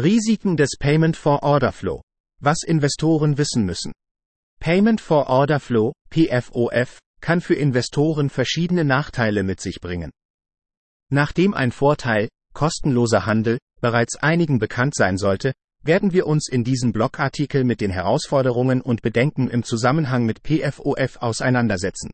[0.00, 2.02] Risiken des Payment for Order Flow.
[2.40, 3.90] Was Investoren wissen müssen.
[4.60, 10.12] Payment for Order Flow, PFOF, kann für Investoren verschiedene Nachteile mit sich bringen.
[11.10, 16.92] Nachdem ein Vorteil, kostenloser Handel, bereits einigen bekannt sein sollte, werden wir uns in diesem
[16.92, 22.12] Blogartikel mit den Herausforderungen und Bedenken im Zusammenhang mit PFOF auseinandersetzen.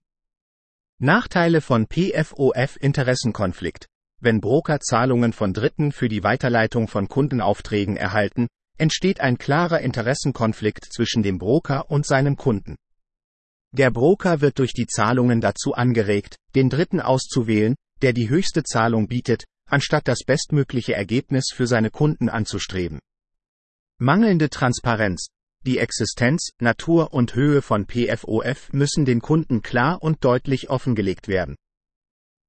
[1.01, 3.89] Nachteile von PFOF Interessenkonflikt.
[4.25, 8.48] Wenn Broker Zahlungen von Dritten für die Weiterleitung von Kundenaufträgen erhalten,
[8.79, 12.76] entsteht ein klarer Interessenkonflikt zwischen dem Broker und seinem Kunden.
[13.72, 19.08] Der Broker wird durch die Zahlungen dazu angeregt, den Dritten auszuwählen, der die höchste Zahlung
[19.08, 23.00] bietet, anstatt das bestmögliche Ergebnis für seine Kunden anzustreben.
[23.99, 25.27] Mangelnde Transparenz.
[25.66, 31.57] Die Existenz, Natur und Höhe von PFOF müssen den Kunden klar und deutlich offengelegt werden.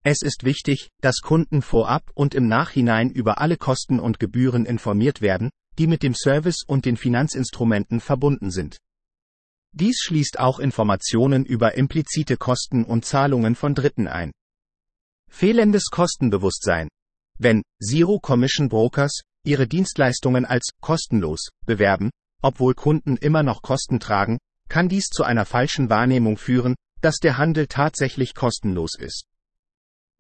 [0.08, 5.20] Es ist wichtig, dass Kunden vorab und im Nachhinein über alle Kosten und Gebühren informiert
[5.20, 8.78] werden, die mit dem Service und den Finanzinstrumenten verbunden sind.
[9.72, 14.32] Dies schließt auch Informationen über implizite Kosten und Zahlungen von Dritten ein.
[15.28, 16.88] Fehlendes Kostenbewusstsein.
[17.40, 22.12] Wenn Zero Commission Brokers ihre Dienstleistungen als kostenlos bewerben,
[22.44, 24.38] obwohl Kunden immer noch Kosten tragen,
[24.70, 29.26] kann dies zu einer falschen Wahrnehmung führen, dass der Handel tatsächlich kostenlos ist.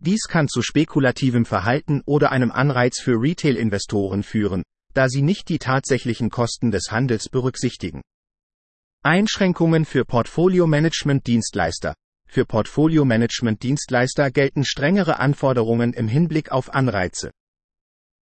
[0.06, 4.62] Dies kann zu spekulativem Verhalten oder einem Anreiz für Retail-Investoren führen,
[4.94, 8.02] da sie nicht die tatsächlichen Kosten des Handels berücksichtigen.
[9.02, 11.96] Einschränkungen für Portfolio-Management-Dienstleister.
[12.28, 17.32] Für Portfolio-Management-Dienstleister gelten strengere Anforderungen im Hinblick auf Anreize.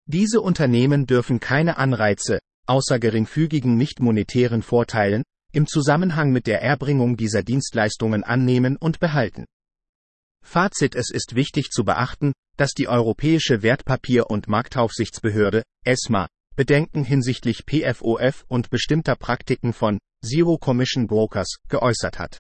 [0.07, 7.17] Diese Unternehmen dürfen keine Anreize, außer geringfügigen nicht monetären Vorteilen, im Zusammenhang mit der Erbringung
[7.17, 9.47] dieser Dienstleistungen annehmen und behalten.
[10.43, 17.65] Fazit Es ist wichtig zu beachten, dass die Europäische Wertpapier- und Marktaufsichtsbehörde, ESMA, Bedenken hinsichtlich
[17.65, 22.39] PFOF und bestimmter Praktiken von Zero Commission Brokers geäußert hat.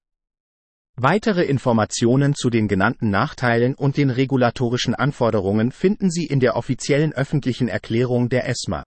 [0.96, 7.14] Weitere Informationen zu den genannten Nachteilen und den regulatorischen Anforderungen finden Sie in der offiziellen
[7.14, 8.84] öffentlichen Erklärung der ESMA.